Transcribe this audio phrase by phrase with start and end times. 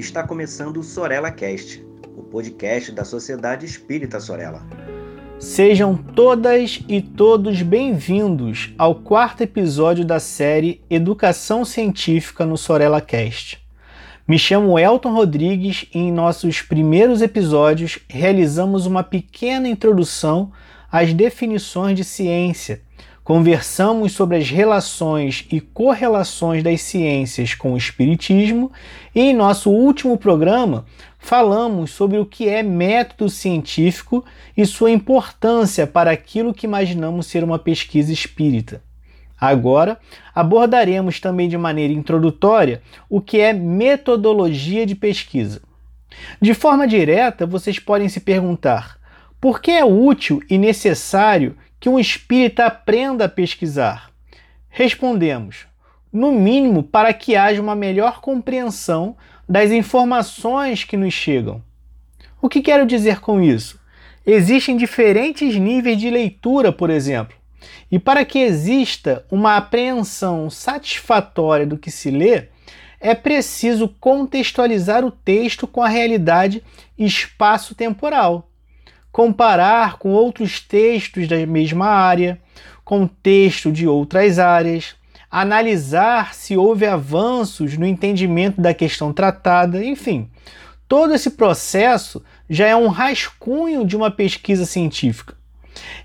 [0.00, 1.84] Está começando o Sorella Cast,
[2.16, 4.66] o podcast da Sociedade Espírita Sorella.
[5.38, 13.60] Sejam todas e todos bem-vindos ao quarto episódio da série Educação Científica no Sorella Cast.
[14.26, 20.50] Me chamo Elton Rodrigues e em nossos primeiros episódios realizamos uma pequena introdução
[20.90, 22.80] às definições de ciência
[23.30, 28.72] Conversamos sobre as relações e correlações das ciências com o Espiritismo
[29.14, 30.84] e em nosso último programa
[31.16, 34.24] falamos sobre o que é método científico
[34.56, 38.82] e sua importância para aquilo que imaginamos ser uma pesquisa espírita.
[39.40, 40.00] Agora
[40.34, 45.62] abordaremos também de maneira introdutória o que é metodologia de pesquisa.
[46.42, 48.98] De forma direta, vocês podem se perguntar:
[49.40, 54.10] por que é útil e necessário que um espírita aprenda a pesquisar?
[54.68, 55.66] Respondemos:
[56.12, 59.16] no mínimo, para que haja uma melhor compreensão
[59.48, 61.62] das informações que nos chegam.
[62.40, 63.80] O que quero dizer com isso?
[64.26, 67.36] Existem diferentes níveis de leitura, por exemplo,
[67.90, 72.48] e para que exista uma apreensão satisfatória do que se lê,
[73.00, 76.62] é preciso contextualizar o texto com a realidade
[76.98, 78.49] espaço-temporal
[79.12, 82.40] comparar com outros textos da mesma área,
[82.84, 84.94] com texto de outras áreas,
[85.30, 90.28] analisar se houve avanços no entendimento da questão tratada, enfim.
[90.88, 95.36] Todo esse processo já é um rascunho de uma pesquisa científica.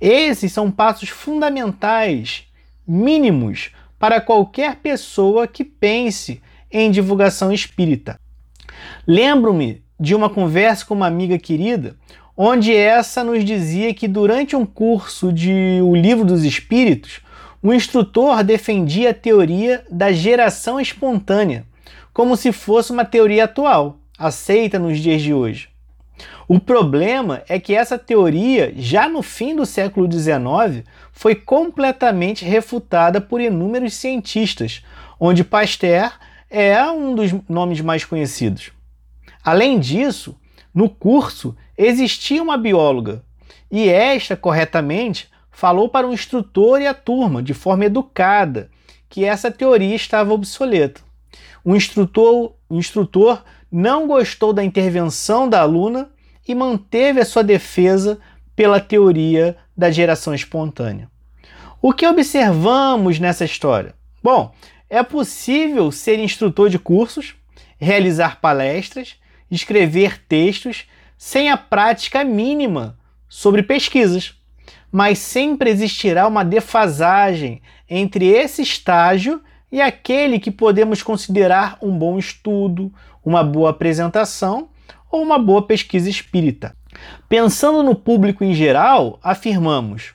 [0.00, 2.44] Esses são passos fundamentais,
[2.86, 8.18] mínimos, para qualquer pessoa que pense em divulgação espírita.
[9.06, 11.96] Lembro-me de uma conversa com uma amiga querida,
[12.36, 17.20] onde essa nos dizia que durante um curso de O Livro dos Espíritos,
[17.62, 21.64] o instrutor defendia a teoria da geração espontânea,
[22.12, 25.68] como se fosse uma teoria atual, aceita nos dias de hoje.
[26.48, 33.20] O problema é que essa teoria, já no fim do século XIX, foi completamente refutada
[33.20, 34.82] por inúmeros cientistas,
[35.18, 36.12] onde Pasteur
[36.50, 38.72] é um dos nomes mais conhecidos.
[39.42, 40.36] Além disso,
[40.74, 41.56] no curso
[41.86, 43.22] existia uma bióloga
[43.70, 48.70] e esta, corretamente, falou para o instrutor e a turma, de forma educada,
[49.08, 51.00] que essa teoria estava obsoleta.
[51.64, 56.10] O instrutor, o instrutor não gostou da intervenção da aluna
[56.46, 58.18] e manteve a sua defesa
[58.54, 61.10] pela teoria da geração espontânea.
[61.80, 63.94] O que observamos nessa história?
[64.22, 64.54] Bom,
[64.88, 67.34] é possível ser instrutor de cursos,
[67.78, 69.16] realizar palestras
[69.54, 70.86] escrever textos
[71.24, 74.34] sem a prática mínima sobre pesquisas,
[74.90, 79.40] mas sempre existirá uma defasagem entre esse estágio
[79.70, 82.92] e aquele que podemos considerar um bom estudo,
[83.24, 84.70] uma boa apresentação
[85.12, 86.76] ou uma boa pesquisa espírita.
[87.28, 90.14] Pensando no público em geral, afirmamos: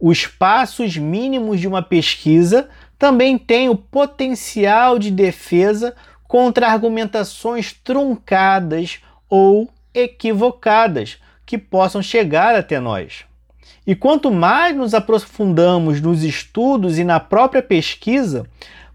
[0.00, 5.94] os passos mínimos de uma pesquisa também têm o potencial de defesa
[6.26, 13.24] contra argumentações truncadas ou equivocadas que possam chegar até nós.
[13.86, 18.46] E quanto mais nos aprofundamos nos estudos e na própria pesquisa,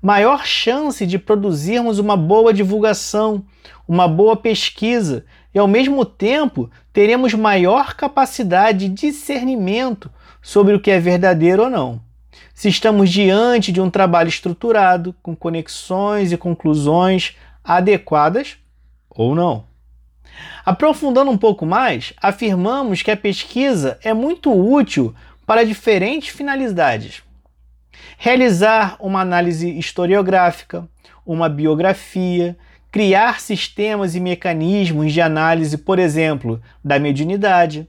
[0.01, 3.43] maior chance de produzirmos uma boa divulgação,
[3.87, 10.91] uma boa pesquisa e, ao mesmo tempo, teremos maior capacidade de discernimento sobre o que
[10.91, 12.11] é verdadeiro ou não
[12.61, 18.57] se estamos diante de um trabalho estruturado, com conexões e conclusões adequadas
[19.09, 19.63] ou não.
[20.65, 25.13] Aprofundando um pouco mais, afirmamos que a pesquisa é muito útil
[25.45, 27.23] para diferentes finalidades.
[28.17, 30.87] Realizar uma análise historiográfica,
[31.25, 32.57] uma biografia,
[32.91, 37.87] criar sistemas e mecanismos de análise, por exemplo, da mediunidade,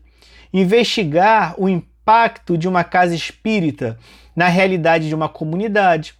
[0.52, 3.98] investigar o impacto de uma casa espírita
[4.34, 6.14] na realidade de uma comunidade.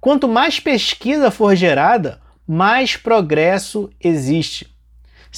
[0.00, 4.75] Quanto mais pesquisa for gerada, mais progresso existe.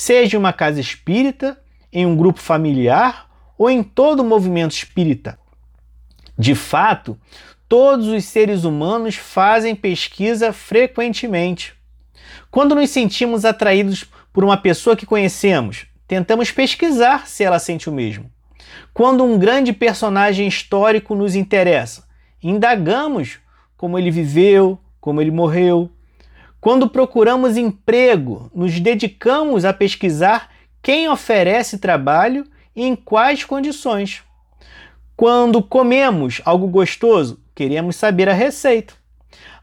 [0.00, 1.60] Seja uma casa espírita,
[1.92, 3.28] em um grupo familiar
[3.58, 5.36] ou em todo o movimento espírita.
[6.38, 7.18] De fato,
[7.68, 11.74] todos os seres humanos fazem pesquisa frequentemente.
[12.48, 17.92] Quando nos sentimos atraídos por uma pessoa que conhecemos, tentamos pesquisar se ela sente o
[17.92, 18.30] mesmo.
[18.94, 22.06] Quando um grande personagem histórico nos interessa,
[22.40, 23.40] indagamos
[23.76, 25.90] como ele viveu, como ele morreu.
[26.60, 30.50] Quando procuramos emprego, nos dedicamos a pesquisar
[30.82, 32.44] quem oferece trabalho
[32.74, 34.22] e em quais condições.
[35.16, 38.94] Quando comemos algo gostoso, queremos saber a receita.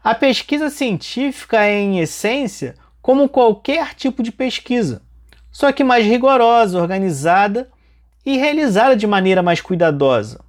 [0.02, 5.02] A pesquisa científica é, em essência, como qualquer tipo de pesquisa,
[5.50, 7.70] só que mais rigorosa, organizada
[8.24, 10.44] e realizada de maneira mais cuidadosa.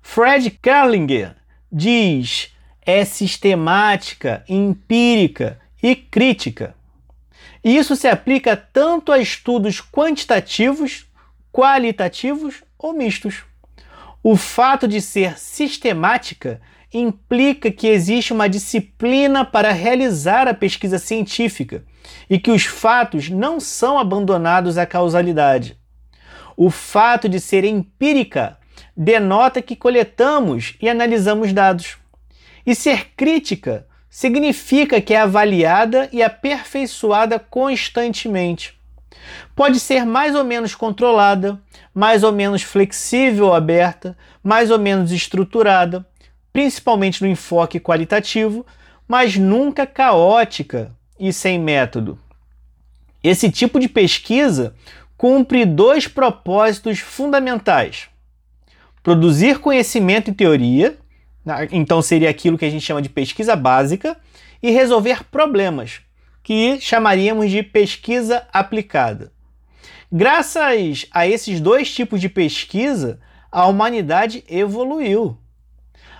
[0.00, 1.34] Fred Kerlinger
[1.70, 2.52] diz:
[2.84, 6.74] é sistemática, empírica e crítica.
[7.64, 11.06] E isso se aplica tanto a estudos quantitativos,
[11.52, 13.44] qualitativos ou mistos.
[14.22, 16.60] O fato de ser sistemática
[16.92, 21.84] implica que existe uma disciplina para realizar a pesquisa científica
[22.28, 25.76] e que os fatos não são abandonados à causalidade.
[26.56, 28.58] O fato de ser empírica
[28.96, 31.96] denota que coletamos e analisamos dados.
[32.64, 38.78] E ser crítica significa que é avaliada e aperfeiçoada constantemente.
[39.56, 41.58] Pode ser mais ou menos controlada,
[41.94, 44.14] mais ou menos flexível ou aberta,
[44.44, 46.06] mais ou menos estruturada,
[46.52, 48.66] principalmente no enfoque qualitativo,
[49.08, 52.18] mas nunca caótica e sem método.
[53.24, 54.74] Esse tipo de pesquisa
[55.16, 58.08] cumpre dois propósitos fundamentais:
[59.02, 60.98] produzir conhecimento e teoria
[61.70, 64.16] então seria aquilo que a gente chama de pesquisa básica,
[64.62, 66.00] e resolver problemas,
[66.42, 69.32] que chamaríamos de pesquisa aplicada.
[70.10, 73.18] Graças a esses dois tipos de pesquisa,
[73.50, 75.36] a humanidade evoluiu.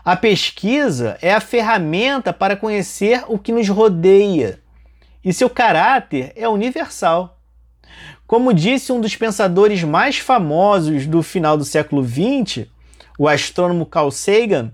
[0.05, 4.59] A pesquisa é a ferramenta para conhecer o que nos rodeia,
[5.25, 7.39] e seu caráter é universal.
[8.27, 12.67] Como disse um dos pensadores mais famosos do final do século XX,
[13.19, 14.73] o astrônomo Carl Sagan,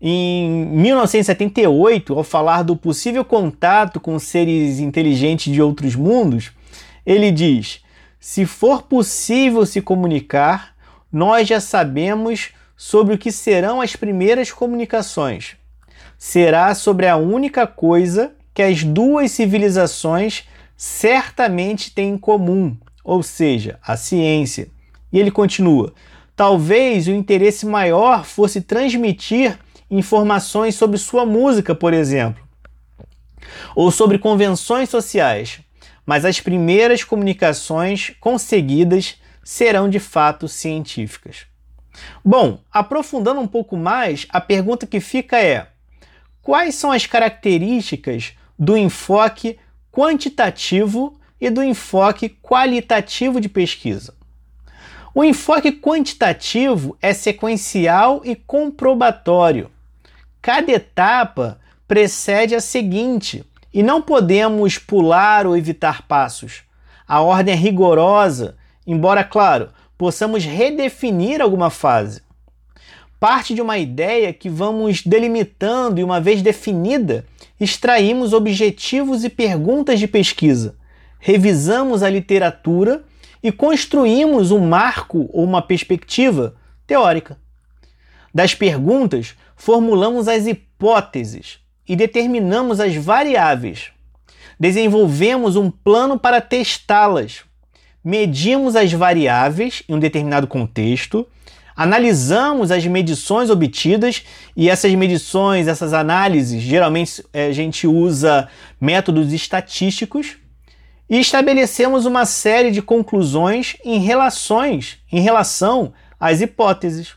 [0.00, 6.52] em 1978, ao falar do possível contato com seres inteligentes de outros mundos,
[7.04, 7.80] ele diz:
[8.20, 10.74] se for possível se comunicar,
[11.10, 15.56] nós já sabemos sobre o que serão as primeiras comunicações.
[16.18, 20.44] Será sobre a única coisa que as duas civilizações
[20.76, 24.68] certamente têm em comum, ou seja, a ciência.
[25.10, 25.94] E ele continua:
[26.34, 29.58] talvez o interesse maior fosse transmitir
[29.90, 32.42] informações sobre sua música, por exemplo,
[33.74, 35.60] ou sobre convenções sociais,
[36.04, 41.46] mas as primeiras comunicações conseguidas serão de fato científicas.
[42.24, 45.68] Bom, aprofundando um pouco mais, a pergunta que fica é:
[46.42, 49.58] quais são as características do enfoque
[49.92, 54.14] quantitativo e do enfoque qualitativo de pesquisa?
[55.14, 59.70] O enfoque quantitativo é sequencial e comprobatório.
[60.46, 61.58] Cada etapa
[61.88, 63.44] precede a seguinte
[63.74, 66.62] e não podemos pular ou evitar passos.
[67.04, 68.56] A ordem é rigorosa,
[68.86, 72.22] embora, claro, possamos redefinir alguma fase.
[73.18, 77.26] Parte de uma ideia que vamos delimitando e, uma vez definida,
[77.58, 80.76] extraímos objetivos e perguntas de pesquisa,
[81.18, 83.02] revisamos a literatura
[83.42, 86.54] e construímos um marco ou uma perspectiva
[86.86, 87.36] teórica.
[88.32, 91.58] Das perguntas, formulamos as hipóteses
[91.88, 93.90] e determinamos as variáveis.
[94.58, 97.40] Desenvolvemos um plano para testá-las.
[98.04, 101.26] Medimos as variáveis em um determinado contexto,
[101.74, 104.22] analisamos as medições obtidas
[104.56, 108.48] e essas medições, essas análises, geralmente eh, a gente usa
[108.80, 110.36] métodos estatísticos
[111.08, 117.14] e estabelecemos uma série de conclusões em relações, em relação às hipóteses.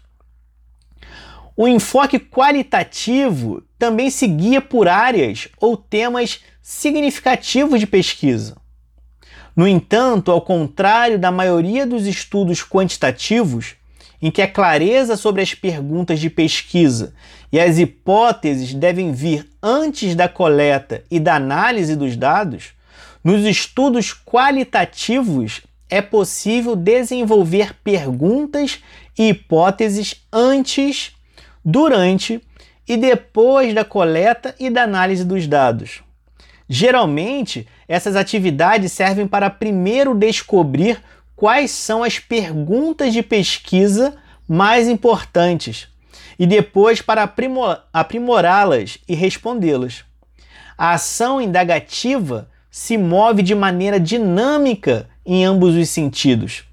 [1.62, 8.56] O enfoque qualitativo também se guia por áreas ou temas significativos de pesquisa.
[9.54, 13.76] No entanto, ao contrário da maioria dos estudos quantitativos,
[14.22, 17.14] em que a clareza sobre as perguntas de pesquisa
[17.52, 22.70] e as hipóteses devem vir antes da coleta e da análise dos dados,
[23.22, 28.80] nos estudos qualitativos é possível desenvolver perguntas
[29.18, 31.19] e hipóteses antes
[31.64, 32.42] durante
[32.88, 36.02] e depois da coleta e da análise dos dados.
[36.68, 41.02] Geralmente, essas atividades servem para primeiro descobrir
[41.36, 45.88] quais são as perguntas de pesquisa mais importantes
[46.38, 47.32] e depois para
[47.94, 50.04] aprimorá-las e respondê-las.
[50.78, 56.64] A ação indagativa se move de maneira dinâmica em ambos os sentidos,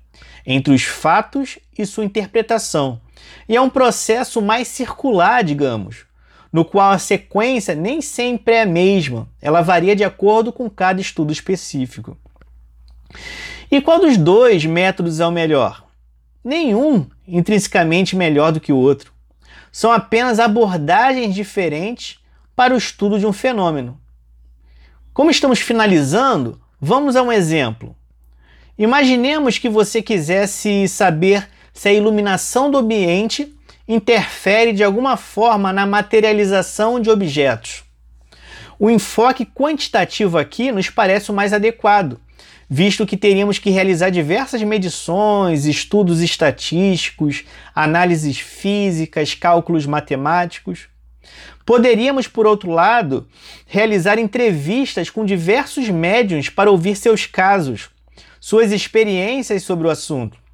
[0.47, 3.01] entre os fatos e sua interpretação,
[3.49, 6.05] e é um processo mais circular, digamos,
[6.53, 11.01] no qual a sequência nem sempre é a mesma, ela varia de acordo com cada
[11.01, 12.17] estudo específico.
[13.71, 15.85] E qual dos dois métodos é o melhor?
[16.45, 19.13] Nenhum intrinsecamente melhor do que o outro.
[19.73, 22.19] São apenas abordagens diferentes
[22.55, 24.01] para o estudo de um fenômeno.
[25.13, 27.95] Como estamos finalizando, vamos a um exemplo.
[28.79, 33.55] Imaginemos que você quisesse saber se a iluminação do ambiente
[33.87, 37.85] interfere de alguma forma na materialização de objetos.
[38.79, 42.19] O enfoque quantitativo aqui nos parece o mais adequado,
[42.69, 50.89] visto que teríamos que realizar diversas medições, estudos estatísticos, análises físicas, cálculos matemáticos.
[51.67, 53.29] Poderíamos, por outro lado,
[53.67, 57.91] realizar entrevistas com diversos médiums para ouvir seus casos,
[58.41, 60.46] suas experiências sobre o assunto.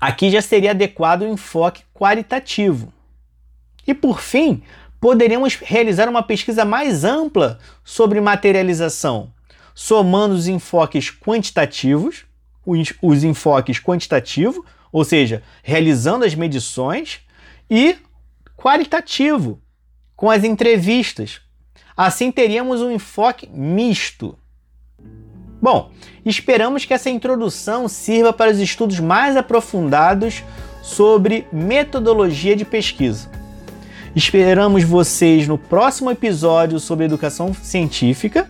[0.00, 2.92] Aqui já seria adequado o enfoque qualitativo.
[3.86, 4.62] E por fim,
[5.00, 9.32] poderíamos realizar uma pesquisa mais ampla sobre materialização,
[9.74, 12.24] somando os enfoques quantitativos,
[12.64, 17.20] os, os enfoques quantitativo, ou seja, realizando as medições,
[17.68, 17.96] e
[18.56, 19.60] qualitativo,
[20.16, 21.40] com as entrevistas.
[21.96, 24.38] Assim teríamos um enfoque misto.
[25.64, 25.90] Bom,
[26.26, 30.44] esperamos que essa introdução sirva para os estudos mais aprofundados
[30.82, 33.30] sobre metodologia de pesquisa.
[34.14, 38.46] Esperamos vocês no próximo episódio sobre educação científica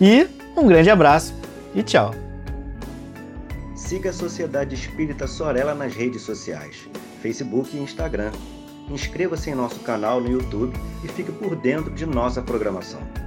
[0.00, 0.26] e
[0.56, 1.32] um grande abraço
[1.72, 2.12] e tchau.
[3.76, 6.78] Siga a Sociedade Espírita Sorella nas redes sociais,
[7.22, 8.32] Facebook e Instagram.
[8.90, 13.19] Inscreva-se em nosso canal no YouTube e fique por dentro de nossa programação.